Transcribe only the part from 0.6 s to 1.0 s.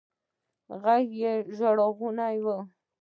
ږغ